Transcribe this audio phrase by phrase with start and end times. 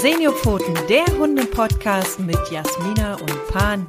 [0.00, 3.86] Seniorpfoten, der Hunde-Podcast mit Jasmina und Pan.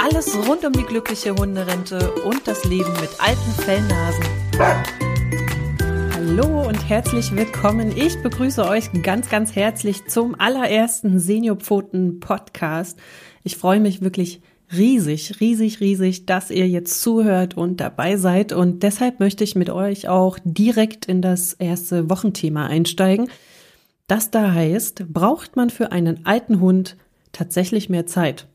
[0.00, 4.24] Alles rund um die glückliche Hunderente und das Leben mit alten Fellnasen.
[6.14, 7.92] Hallo und herzlich willkommen.
[7.96, 13.00] Ich begrüße euch ganz, ganz herzlich zum allerersten Seniorpfoten-Podcast.
[13.42, 14.42] Ich freue mich wirklich
[14.72, 18.52] riesig, riesig, riesig, dass ihr jetzt zuhört und dabei seid.
[18.52, 23.28] Und deshalb möchte ich mit euch auch direkt in das erste Wochenthema einsteigen.
[24.06, 26.96] Das da heißt, braucht man für einen alten Hund
[27.32, 28.48] tatsächlich mehr Zeit?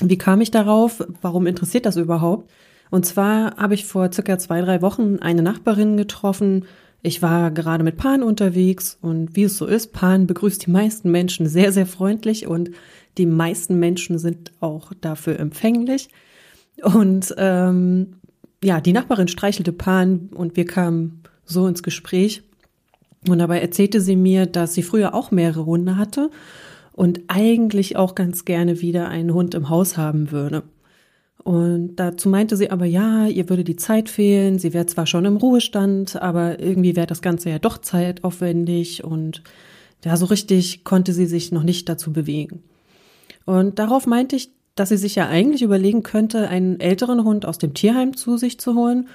[0.00, 1.04] Wie kam ich darauf?
[1.20, 2.50] Warum interessiert das überhaupt?
[2.90, 6.64] Und zwar habe ich vor circa zwei, drei Wochen eine Nachbarin getroffen.
[7.02, 11.10] Ich war gerade mit Pan unterwegs und wie es so ist, Pan begrüßt die meisten
[11.10, 12.70] Menschen sehr, sehr freundlich und
[13.18, 16.08] die meisten Menschen sind auch dafür empfänglich.
[16.82, 18.16] Und ähm,
[18.62, 22.42] ja, die Nachbarin streichelte Pan und wir kamen so ins Gespräch.
[23.26, 26.30] Und dabei erzählte sie mir, dass sie früher auch mehrere Hunde hatte
[26.92, 30.62] und eigentlich auch ganz gerne wieder einen Hund im Haus haben würde.
[31.42, 35.24] Und dazu meinte sie aber, ja, ihr würde die Zeit fehlen, sie wäre zwar schon
[35.24, 39.42] im Ruhestand, aber irgendwie wäre das Ganze ja doch zeitaufwendig und
[40.04, 42.62] ja, so richtig konnte sie sich noch nicht dazu bewegen.
[43.46, 47.58] Und darauf meinte ich, dass sie sich ja eigentlich überlegen könnte, einen älteren Hund aus
[47.58, 49.08] dem Tierheim zu sich zu holen,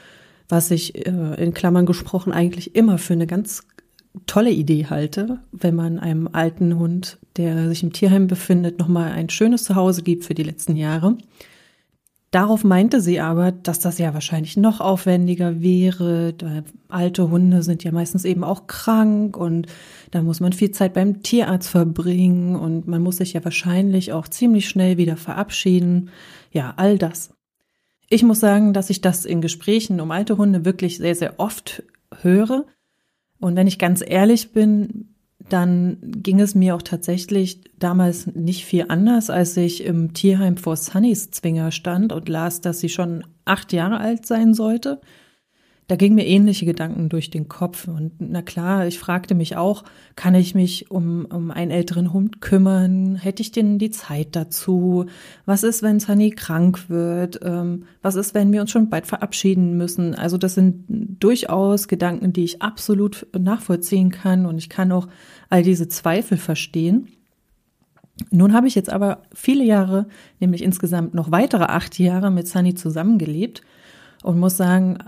[0.49, 3.63] was ich äh, in Klammern gesprochen eigentlich immer für eine ganz
[4.25, 9.29] tolle Idee halte, wenn man einem alten Hund, der sich im Tierheim befindet, nochmal ein
[9.29, 11.17] schönes Zuhause gibt für die letzten Jahre.
[12.33, 16.33] Darauf meinte sie aber, dass das ja wahrscheinlich noch aufwendiger wäre.
[16.89, 19.67] Alte Hunde sind ja meistens eben auch krank und
[20.09, 24.27] da muss man viel Zeit beim Tierarzt verbringen und man muss sich ja wahrscheinlich auch
[24.27, 26.09] ziemlich schnell wieder verabschieden.
[26.51, 27.35] Ja, all das.
[28.09, 31.83] Ich muss sagen, dass ich das in Gesprächen um alte Hunde wirklich sehr, sehr oft
[32.21, 32.65] höre
[33.43, 35.09] und wenn ich ganz ehrlich bin,
[35.49, 40.77] dann ging es mir auch tatsächlich damals nicht viel anders, als ich im Tierheim vor
[40.77, 45.01] Sunnys Zwinger stand und las, dass sie schon acht Jahre alt sein sollte.
[45.87, 47.87] Da gingen mir ähnliche Gedanken durch den Kopf.
[47.87, 49.83] Und na klar, ich fragte mich auch,
[50.15, 53.15] kann ich mich um, um einen älteren Hund kümmern?
[53.15, 55.05] Hätte ich denn die Zeit dazu?
[55.45, 57.41] Was ist, wenn Sunny krank wird?
[57.43, 60.15] Ähm, was ist, wenn wir uns schon bald verabschieden müssen?
[60.15, 64.45] Also das sind durchaus Gedanken, die ich absolut nachvollziehen kann.
[64.45, 65.07] Und ich kann auch
[65.49, 67.09] all diese Zweifel verstehen.
[68.29, 70.07] Nun habe ich jetzt aber viele Jahre,
[70.39, 73.63] nämlich insgesamt noch weitere acht Jahre mit Sunny zusammengelebt
[74.21, 74.99] und muss sagen,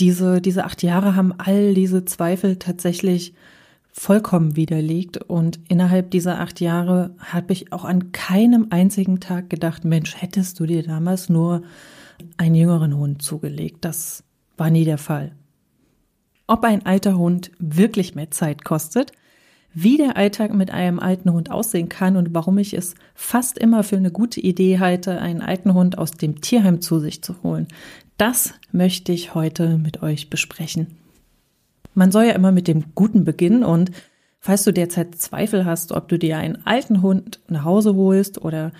[0.00, 3.34] diese, diese acht Jahre haben all diese Zweifel tatsächlich
[3.92, 5.16] vollkommen widerlegt.
[5.24, 10.60] Und innerhalb dieser acht Jahre habe ich auch an keinem einzigen Tag gedacht, Mensch, hättest
[10.60, 11.62] du dir damals nur
[12.36, 13.78] einen jüngeren Hund zugelegt.
[13.84, 14.22] Das
[14.56, 15.32] war nie der Fall.
[16.46, 19.12] Ob ein alter Hund wirklich mehr Zeit kostet,
[19.78, 23.82] wie der Alltag mit einem alten Hund aussehen kann und warum ich es fast immer
[23.82, 27.66] für eine gute Idee halte, einen alten Hund aus dem Tierheim zu sich zu holen.
[28.16, 30.96] Das möchte ich heute mit euch besprechen.
[31.94, 33.90] Man soll ja immer mit dem Guten beginnen und
[34.40, 38.72] falls du derzeit Zweifel hast, ob du dir einen alten Hund nach Hause holst oder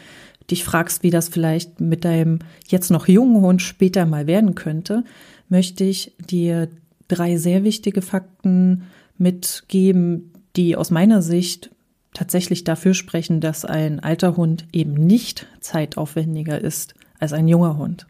[0.50, 2.38] dich fragst, wie das vielleicht mit deinem
[2.68, 5.04] jetzt noch jungen Hund später mal werden könnte,
[5.48, 6.68] möchte ich dir
[7.08, 8.84] drei sehr wichtige Fakten
[9.18, 11.70] mitgeben, die aus meiner Sicht
[12.14, 18.06] tatsächlich dafür sprechen, dass ein alter Hund eben nicht zeitaufwendiger ist als ein junger Hund.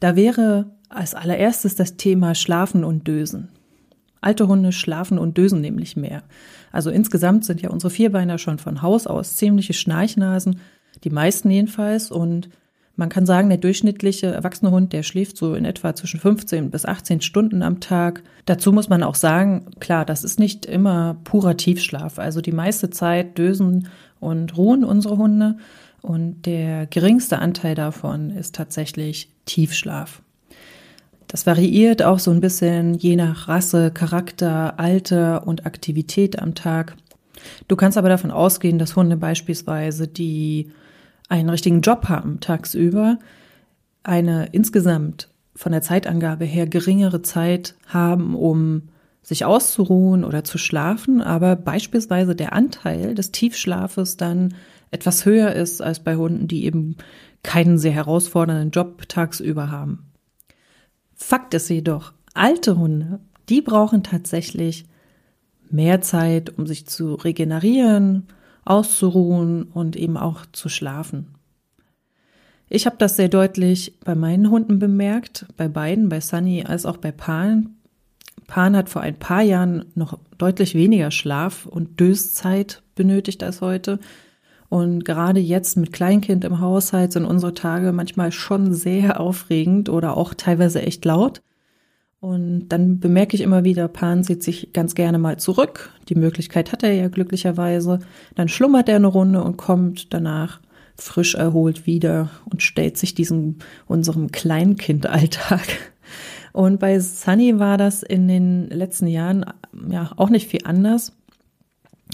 [0.00, 3.48] Da wäre als allererstes das Thema Schlafen und Dösen.
[4.20, 6.22] Alte Hunde schlafen und dösen nämlich mehr.
[6.72, 10.60] Also insgesamt sind ja unsere Vierbeiner schon von Haus aus ziemliche Schnarchnasen,
[11.04, 12.10] die meisten jedenfalls.
[12.10, 12.48] Und
[12.96, 16.86] man kann sagen, der durchschnittliche erwachsene Hund, der schläft so in etwa zwischen 15 bis
[16.86, 18.22] 18 Stunden am Tag.
[18.46, 22.18] Dazu muss man auch sagen, klar, das ist nicht immer purer Tiefschlaf.
[22.18, 23.88] Also die meiste Zeit dösen
[24.20, 25.58] und ruhen unsere Hunde.
[26.04, 30.20] Und der geringste Anteil davon ist tatsächlich Tiefschlaf.
[31.28, 36.94] Das variiert auch so ein bisschen je nach Rasse, Charakter, Alter und Aktivität am Tag.
[37.68, 40.70] Du kannst aber davon ausgehen, dass Hunde beispielsweise, die
[41.30, 43.18] einen richtigen Job haben tagsüber,
[44.02, 48.90] eine insgesamt von der Zeitangabe her geringere Zeit haben, um
[49.22, 54.52] sich auszuruhen oder zu schlafen, aber beispielsweise der Anteil des Tiefschlafes dann
[54.94, 56.96] etwas höher ist als bei Hunden, die eben
[57.42, 60.10] keinen sehr herausfordernden Job tagsüber haben.
[61.14, 64.86] Fakt ist jedoch, alte Hunde, die brauchen tatsächlich
[65.70, 68.28] mehr Zeit, um sich zu regenerieren,
[68.64, 71.34] auszuruhen und eben auch zu schlafen.
[72.68, 76.96] Ich habe das sehr deutlich bei meinen Hunden bemerkt, bei beiden, bei Sunny als auch
[76.96, 77.76] bei Pan.
[78.46, 83.98] Pan hat vor ein paar Jahren noch deutlich weniger Schlaf und Döszeit benötigt als heute.
[84.74, 90.16] Und gerade jetzt mit Kleinkind im Haushalt sind unsere Tage manchmal schon sehr aufregend oder
[90.16, 91.42] auch teilweise echt laut.
[92.18, 95.90] Und dann bemerke ich immer wieder, Pan zieht sich ganz gerne mal zurück.
[96.08, 98.00] Die Möglichkeit hat er ja glücklicherweise.
[98.34, 100.60] Dann schlummert er eine Runde und kommt danach
[100.96, 105.62] frisch erholt wieder und stellt sich diesem unserem Kleinkindalltag.
[106.52, 109.46] Und bei Sunny war das in den letzten Jahren
[109.88, 111.12] ja auch nicht viel anders.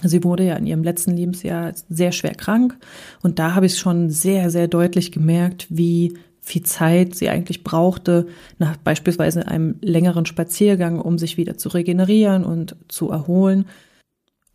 [0.02, 2.76] Sie wurde ja in ihrem letzten Lebensjahr sehr schwer krank
[3.22, 8.26] und da habe ich schon sehr, sehr deutlich gemerkt, wie viel Zeit sie eigentlich brauchte,
[8.58, 13.66] nach beispielsweise einem längeren Spaziergang, um sich wieder zu regenerieren und zu erholen.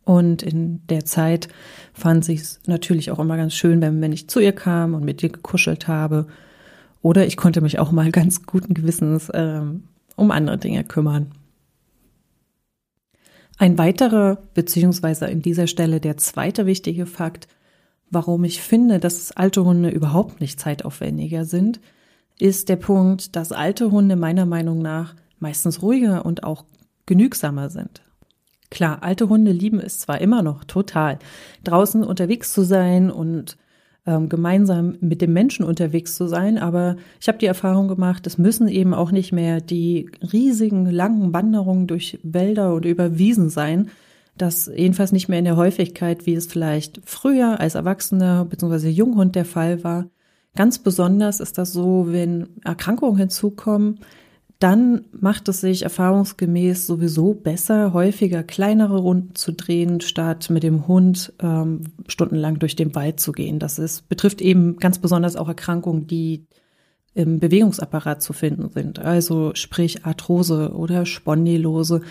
[0.04, 1.48] Und in der Zeit
[1.92, 5.04] fand sie es natürlich auch immer ganz schön, wenn, wenn ich zu ihr kam und
[5.04, 6.26] mit ihr gekuschelt habe.
[7.02, 9.60] Oder ich konnte mich auch mal ganz guten Gewissens äh,
[10.16, 11.32] um andere Dinge kümmern.
[13.58, 17.48] Ein weiterer, beziehungsweise in dieser Stelle der zweite wichtige Fakt,
[18.10, 21.80] warum ich finde, dass alte Hunde überhaupt nicht zeitaufwendiger sind,
[22.38, 26.64] ist der Punkt, dass alte Hunde meiner Meinung nach meistens ruhiger und auch
[27.06, 28.02] genügsamer sind.
[28.70, 31.18] Klar, alte Hunde lieben es zwar immer noch total,
[31.64, 33.56] draußen unterwegs zu sein und
[34.06, 36.58] ähm, gemeinsam mit dem Menschen unterwegs zu sein.
[36.58, 41.32] Aber ich habe die Erfahrung gemacht, es müssen eben auch nicht mehr die riesigen, langen
[41.32, 43.88] Wanderungen durch Wälder und über Wiesen sein.
[44.38, 48.88] Das jedenfalls nicht mehr in der Häufigkeit, wie es vielleicht früher als Erwachsener bzw.
[48.88, 50.06] Junghund der Fall war.
[50.54, 54.00] Ganz besonders ist das so, wenn Erkrankungen hinzukommen,
[54.58, 60.88] dann macht es sich erfahrungsgemäß sowieso besser, häufiger kleinere Runden zu drehen, statt mit dem
[60.88, 63.58] Hund ähm, stundenlang durch den Wald zu gehen.
[63.58, 66.46] Das ist, betrifft eben ganz besonders auch Erkrankungen, die
[67.12, 68.98] im Bewegungsapparat zu finden sind.
[68.98, 72.02] Also sprich Arthrose oder Spondylose.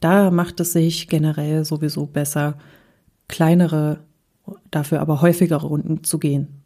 [0.00, 2.58] Da macht es sich generell sowieso besser,
[3.28, 3.98] kleinere,
[4.70, 6.61] dafür aber häufigere Runden zu gehen.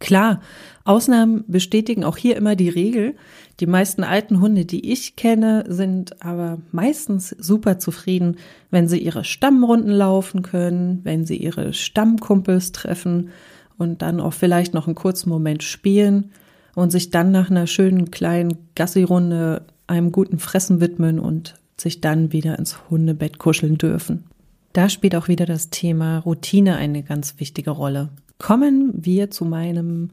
[0.00, 0.40] Klar,
[0.84, 3.14] Ausnahmen bestätigen auch hier immer die Regel.
[3.60, 8.38] Die meisten alten Hunde, die ich kenne, sind aber meistens super zufrieden,
[8.70, 13.28] wenn sie ihre Stammrunden laufen können, wenn sie ihre Stammkumpels treffen
[13.76, 16.32] und dann auch vielleicht noch einen kurzen Moment spielen
[16.74, 22.32] und sich dann nach einer schönen kleinen Gassi-Runde einem guten Fressen widmen und sich dann
[22.32, 24.24] wieder ins Hundebett kuscheln dürfen.
[24.72, 30.10] Da spielt auch wieder das Thema Routine eine ganz wichtige Rolle kommen wir zu meinem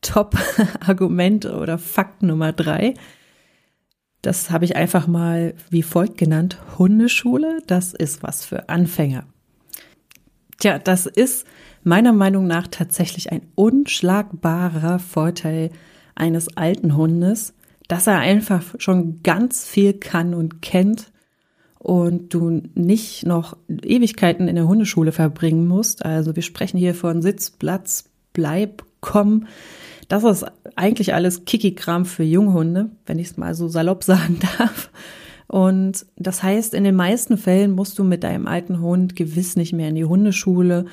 [0.00, 2.94] Top-Argument oder Fakt Nummer drei.
[4.22, 6.58] Das habe ich einfach mal wie folgt genannt.
[6.78, 9.24] Hundeschule, das ist was für Anfänger.
[10.58, 11.46] Tja, das ist
[11.84, 15.70] meiner Meinung nach tatsächlich ein unschlagbarer Vorteil
[16.14, 17.54] eines alten Hundes,
[17.88, 21.11] dass er einfach schon ganz viel kann und kennt
[21.82, 26.04] und du nicht noch Ewigkeiten in der Hundeschule verbringen musst.
[26.04, 29.48] Also wir sprechen hier von Sitz, Platz, Bleib, Komm.
[30.06, 30.46] Das ist
[30.76, 34.90] eigentlich alles Kiki-Kram für Junghunde, wenn ich es mal so salopp sagen darf.
[35.48, 39.72] Und das heißt, in den meisten Fällen musst du mit deinem alten Hund gewiss nicht
[39.72, 40.84] mehr in die Hundeschule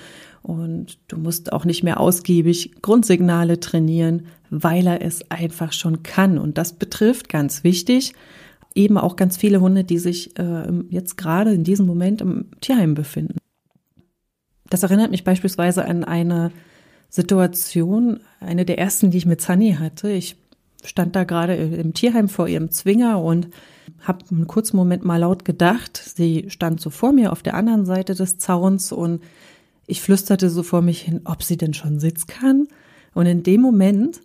[0.41, 6.39] und du musst auch nicht mehr ausgiebig Grundsignale trainieren, weil er es einfach schon kann.
[6.39, 8.15] Und das betrifft ganz wichtig
[8.75, 12.93] eben auch ganz viele Hunde, die sich äh, jetzt gerade in diesem Moment im Tierheim
[12.93, 13.37] befinden.
[14.69, 16.51] Das erinnert mich beispielsweise an eine
[17.09, 20.11] Situation, eine der ersten, die ich mit Sunny hatte.
[20.11, 20.37] Ich
[20.83, 23.49] stand da gerade im Tierheim vor ihrem Zwinger und
[24.01, 25.97] habe einen kurzen Moment mal laut gedacht.
[25.97, 29.21] Sie stand so vor mir auf der anderen Seite des Zauns und
[29.87, 32.67] ich flüsterte so vor mich hin, ob sie denn schon Sitz kann.
[33.15, 34.21] Und in dem Moment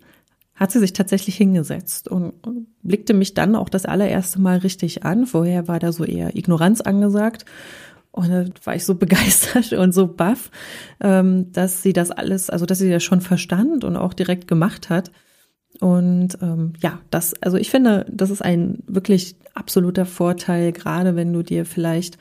[0.55, 2.33] hat sie sich tatsächlich hingesetzt und,
[2.81, 5.25] blickte mich dann auch das allererste Mal richtig an.
[5.25, 7.45] Vorher war da so eher Ignoranz angesagt.
[8.11, 10.51] Und da war ich so begeistert und so baff,
[11.01, 14.89] ähm, dass sie das alles, also dass sie das schon verstand und auch direkt gemacht
[14.89, 15.11] hat.
[15.81, 21.33] Und ähm, ja, das, also ich finde, das ist ein wirklich absoluter Vorteil, gerade wenn
[21.33, 22.17] du dir vielleicht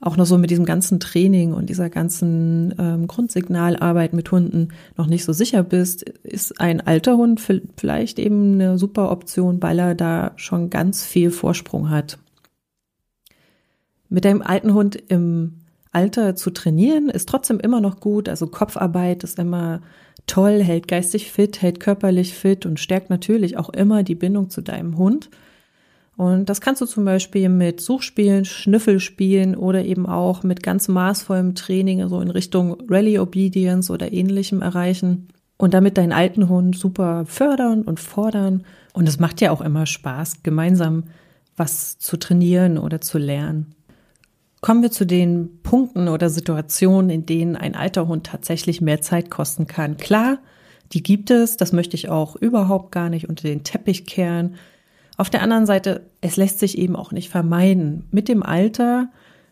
[0.00, 5.06] auch noch so mit diesem ganzen Training und dieser ganzen ähm, Grundsignalarbeit mit Hunden noch
[5.06, 7.40] nicht so sicher bist, ist ein alter Hund
[7.76, 12.18] vielleicht eben eine super Option, weil er da schon ganz viel Vorsprung hat.
[14.08, 15.54] Mit einem alten Hund im
[15.90, 18.28] Alter zu trainieren ist trotzdem immer noch gut.
[18.28, 19.80] Also Kopfarbeit ist immer
[20.26, 24.62] toll, hält geistig fit, hält körperlich fit und stärkt natürlich auch immer die Bindung zu
[24.62, 25.28] deinem Hund.
[26.18, 31.54] Und das kannst du zum Beispiel mit Suchspielen, Schnüffelspielen oder eben auch mit ganz maßvollem
[31.54, 37.24] Training, also in Richtung Rally Obedience oder ähnlichem erreichen und damit deinen alten Hund super
[37.24, 38.64] fördern und fordern.
[38.94, 41.04] Und es macht ja auch immer Spaß, gemeinsam
[41.56, 43.76] was zu trainieren oder zu lernen.
[44.60, 49.30] Kommen wir zu den Punkten oder Situationen, in denen ein alter Hund tatsächlich mehr Zeit
[49.30, 49.98] kosten kann.
[49.98, 50.38] Klar,
[50.92, 54.56] die gibt es, das möchte ich auch überhaupt gar nicht unter den Teppich kehren.
[55.18, 58.04] Auf der anderen Seite, es lässt sich eben auch nicht vermeiden.
[58.12, 59.10] Mit dem Alter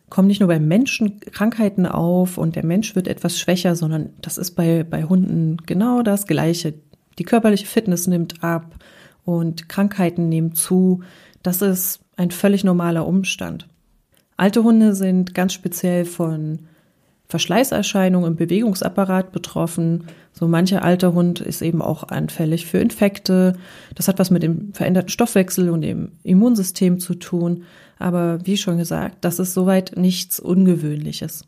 [0.08, 4.38] kommen nicht nur bei Menschen Krankheiten auf und der Mensch wird etwas schwächer, sondern das
[4.38, 6.74] ist bei, bei Hunden genau das Gleiche.
[7.18, 8.76] Die körperliche Fitness nimmt ab
[9.24, 11.02] und Krankheiten nehmen zu.
[11.42, 13.66] Das ist ein völlig normaler Umstand.
[14.36, 16.60] Alte Hunde sind ganz speziell von
[17.28, 20.04] Verschleißerscheinungen im Bewegungsapparat betroffen.
[20.32, 23.54] So mancher alter Hund ist eben auch anfällig für Infekte.
[23.94, 27.64] Das hat was mit dem veränderten Stoffwechsel und dem Immunsystem zu tun.
[27.98, 31.44] Aber wie schon gesagt, das ist soweit nichts Ungewöhnliches.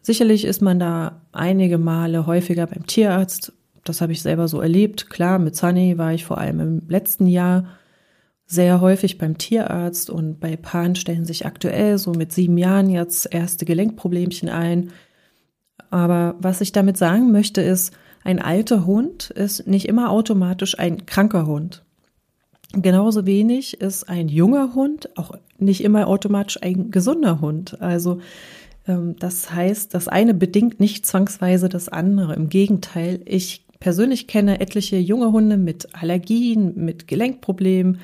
[0.00, 3.52] Sicherlich ist man da einige Male häufiger beim Tierarzt.
[3.84, 5.10] Das habe ich selber so erlebt.
[5.10, 7.66] Klar, mit Sunny war ich vor allem im letzten Jahr
[8.50, 13.32] sehr häufig beim Tierarzt und bei Paaren stellen sich aktuell so mit sieben Jahren jetzt
[13.32, 14.90] erste Gelenkproblemchen ein.
[15.90, 17.92] Aber was ich damit sagen möchte ist,
[18.24, 21.84] ein alter Hund ist nicht immer automatisch ein kranker Hund.
[22.72, 27.80] Genauso wenig ist ein junger Hund auch nicht immer automatisch ein gesunder Hund.
[27.82, 28.20] Also
[28.86, 32.34] ähm, das heißt, das eine bedingt nicht zwangsweise das andere.
[32.34, 38.00] Im Gegenteil, ich persönlich kenne etliche junge Hunde mit Allergien, mit Gelenkproblemen,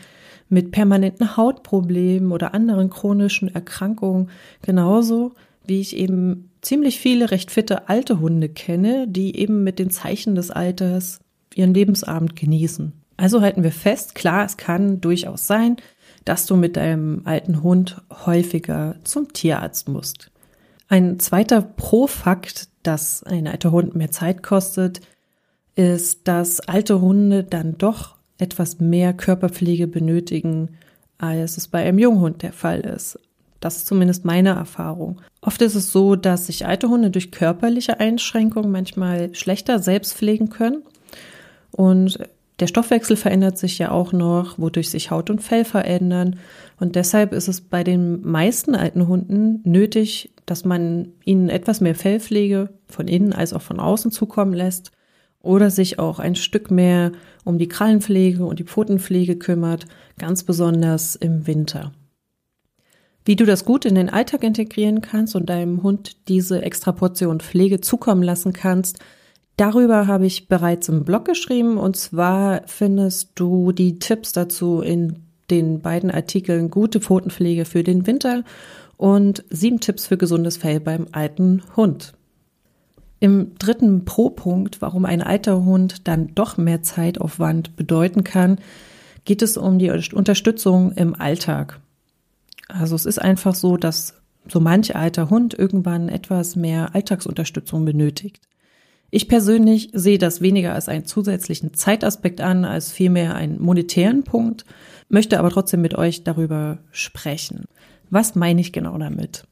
[0.48, 4.30] mit permanenten Hautproblemen oder anderen chronischen Erkrankungen,
[4.62, 5.32] genauso
[5.66, 10.34] wie ich eben ziemlich viele recht fitte alte Hunde kenne, die eben mit den Zeichen
[10.34, 11.20] des Alters
[11.54, 12.92] ihren Lebensabend genießen.
[13.16, 15.76] Also halten wir fest, klar, es kann durchaus sein,
[16.24, 20.30] dass du mit deinem alten Hund häufiger zum Tierarzt musst.
[20.88, 25.00] Ein zweiter Pro-Fakt, dass ein alter Hund mehr Zeit kostet,
[25.74, 30.70] ist, dass alte Hunde dann doch etwas mehr Körperpflege benötigen,
[31.18, 33.18] als es bei einem Junghund der Fall ist.
[33.60, 35.22] Das ist zumindest meine Erfahrung.
[35.40, 40.50] Oft ist es so, dass sich alte Hunde durch körperliche Einschränkungen manchmal schlechter selbst pflegen
[40.50, 40.82] können.
[41.70, 42.18] Und
[42.60, 46.38] der Stoffwechsel verändert sich ja auch noch, wodurch sich Haut und Fell verändern.
[46.78, 51.94] Und deshalb ist es bei den meisten alten Hunden nötig, dass man ihnen etwas mehr
[51.94, 54.92] Fellpflege von innen als auch von außen zukommen lässt
[55.44, 57.12] oder sich auch ein Stück mehr
[57.44, 59.86] um die Krallenpflege und die Pfotenpflege kümmert,
[60.18, 61.92] ganz besonders im Winter.
[63.24, 67.40] Wie du das gut in den Alltag integrieren kannst und deinem Hund diese extra Portion
[67.40, 68.98] Pflege zukommen lassen kannst,
[69.56, 75.24] darüber habe ich bereits im Blog geschrieben und zwar findest du die Tipps dazu in
[75.50, 78.44] den beiden Artikeln Gute Pfotenpflege für den Winter
[78.96, 82.14] und sieben Tipps für gesundes Fell beim alten Hund.
[83.24, 88.58] Im dritten Pro-Punkt, warum ein alter Hund dann doch mehr Zeitaufwand bedeuten kann,
[89.24, 91.80] geht es um die Unterstützung im Alltag.
[92.68, 98.42] Also es ist einfach so, dass so manch alter Hund irgendwann etwas mehr Alltagsunterstützung benötigt.
[99.10, 104.66] Ich persönlich sehe das weniger als einen zusätzlichen Zeitaspekt an, als vielmehr einen monetären Punkt,
[105.08, 107.64] möchte aber trotzdem mit euch darüber sprechen.
[108.10, 109.46] Was meine ich genau damit?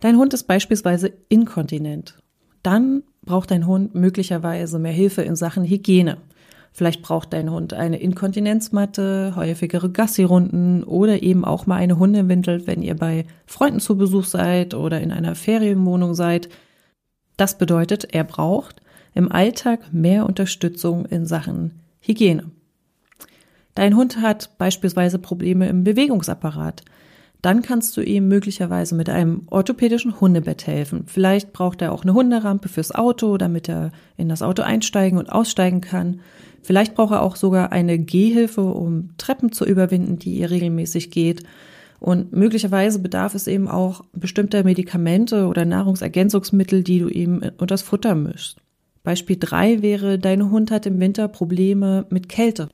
[0.00, 2.23] Dein Hund ist beispielsweise inkontinent
[2.64, 6.16] dann braucht dein Hund möglicherweise mehr Hilfe in Sachen Hygiene.
[6.72, 12.82] Vielleicht braucht dein Hund eine Inkontinenzmatte, häufigere Gassi-Runden oder eben auch mal eine Hundewindel, wenn
[12.82, 16.48] ihr bei Freunden zu Besuch seid oder in einer Ferienwohnung seid.
[17.36, 18.82] Das bedeutet, er braucht
[19.14, 22.50] im Alltag mehr Unterstützung in Sachen Hygiene.
[23.76, 26.82] Dein Hund hat beispielsweise Probleme im Bewegungsapparat
[27.44, 31.04] dann kannst du ihm möglicherweise mit einem orthopädischen Hundebett helfen.
[31.06, 35.30] Vielleicht braucht er auch eine Hunderampe fürs Auto, damit er in das Auto einsteigen und
[35.30, 36.20] aussteigen kann.
[36.62, 41.42] Vielleicht braucht er auch sogar eine Gehhilfe, um Treppen zu überwinden, die ihr regelmäßig geht.
[42.00, 47.82] Und möglicherweise bedarf es eben auch bestimmter Medikamente oder Nahrungsergänzungsmittel, die du ihm unter das
[47.82, 48.58] Futter mischst.
[49.02, 52.70] Beispiel drei wäre, dein Hund hat im Winter Probleme mit Kälte.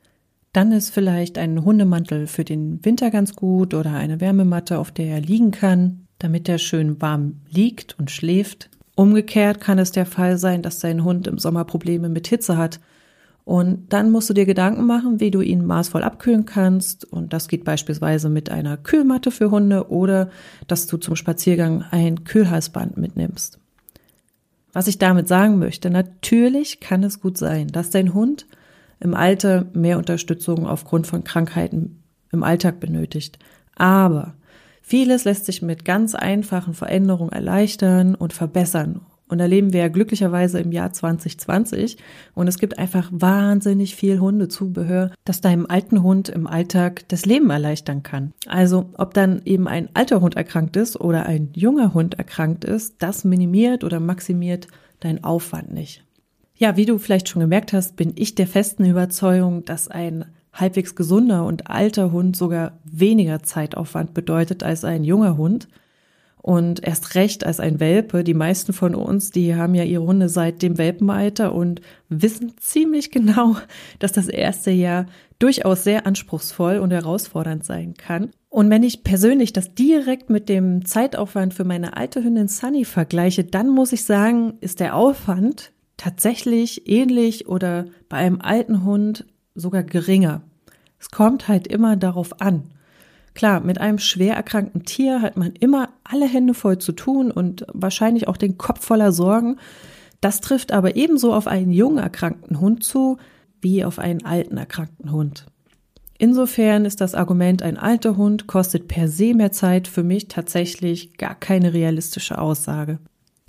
[0.53, 5.07] Dann ist vielleicht ein Hundemantel für den Winter ganz gut oder eine Wärmematte, auf der
[5.07, 8.69] er liegen kann, damit er schön warm liegt und schläft.
[8.97, 12.81] Umgekehrt kann es der Fall sein, dass dein Hund im Sommer Probleme mit Hitze hat.
[13.45, 17.05] Und dann musst du dir Gedanken machen, wie du ihn maßvoll abkühlen kannst.
[17.05, 20.31] Und das geht beispielsweise mit einer Kühlmatte für Hunde oder
[20.67, 23.59] dass du zum Spaziergang ein Kühlhalsband mitnimmst.
[24.73, 28.47] Was ich damit sagen möchte, natürlich kann es gut sein, dass dein Hund
[29.01, 32.03] im Alter mehr Unterstützung aufgrund von Krankheiten
[32.33, 33.39] im Alltag benötigt.
[33.75, 34.35] Aber
[34.83, 39.01] vieles lässt sich mit ganz einfachen Veränderungen erleichtern und verbessern.
[39.31, 41.99] Und da leben wir ja glücklicherweise im Jahr 2020
[42.35, 47.49] und es gibt einfach wahnsinnig viel Hundezubehör, das deinem alten Hund im Alltag das Leben
[47.49, 48.33] erleichtern kann.
[48.49, 52.97] Also ob dann eben ein alter Hund erkrankt ist oder ein junger Hund erkrankt ist,
[52.99, 54.67] das minimiert oder maximiert
[54.99, 56.03] deinen Aufwand nicht.
[56.61, 60.95] Ja, wie du vielleicht schon gemerkt hast, bin ich der festen Überzeugung, dass ein halbwegs
[60.95, 65.69] gesunder und alter Hund sogar weniger Zeitaufwand bedeutet als ein junger Hund.
[66.37, 68.25] Und erst recht als ein Welpe.
[68.25, 73.11] Die meisten von uns, die haben ja ihre Hunde seit dem Welpenalter und wissen ziemlich
[73.11, 73.57] genau,
[73.99, 75.07] dass das erste Jahr
[75.39, 78.33] durchaus sehr anspruchsvoll und herausfordernd sein kann.
[78.51, 83.45] Und wenn ich persönlich das direkt mit dem Zeitaufwand für meine alte Hündin Sunny vergleiche,
[83.45, 89.83] dann muss ich sagen, ist der Aufwand tatsächlich ähnlich oder bei einem alten Hund sogar
[89.83, 90.41] geringer.
[90.99, 92.71] Es kommt halt immer darauf an.
[93.35, 97.67] Klar, mit einem schwer erkrankten Tier hat man immer alle Hände voll zu tun und
[97.73, 99.59] wahrscheinlich auch den Kopf voller Sorgen.
[100.23, 103.19] Das trifft aber ebenso auf einen jungen erkrankten Hund zu,
[103.61, 105.45] wie auf einen alten erkrankten Hund.
[106.17, 111.19] Insofern ist das Argument, ein alter Hund kostet per se mehr Zeit für mich tatsächlich
[111.19, 113.01] gar keine realistische Aussage.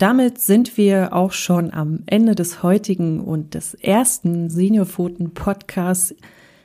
[0.02, 6.12] Damit sind wir auch schon am Ende des heutigen und des ersten Seniorpfoten Podcasts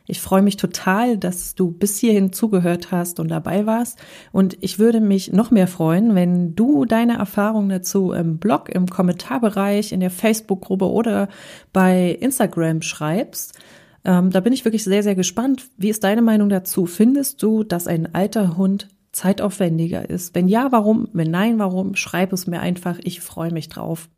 [0.08, 4.00] ich freue mich total, dass du bis hierhin zugehört hast und dabei warst.
[4.32, 8.88] Und ich würde mich noch mehr freuen, wenn du deine Erfahrungen dazu im Blog, im
[8.88, 11.28] Kommentarbereich, in der Facebook-Gruppe oder
[11.74, 13.60] bei Instagram schreibst.
[14.06, 15.68] Ähm, da bin ich wirklich sehr, sehr gespannt.
[15.78, 16.88] Wie ist deine Meinung dazu?
[16.88, 20.36] Findest du, dass ein alter Hund zeitaufwendiger ist?
[20.36, 21.10] Wenn ja, warum?
[21.14, 21.96] Wenn nein, warum?
[21.96, 23.00] Schreib es mir einfach.
[23.04, 24.10] Ich freue mich drauf.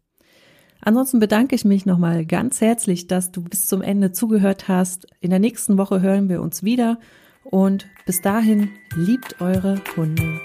[0.81, 5.07] Ansonsten bedanke ich mich nochmal ganz herzlich, dass du bis zum Ende zugehört hast.
[5.19, 6.99] In der nächsten Woche hören wir uns wieder
[7.43, 10.39] und bis dahin liebt eure Hunde.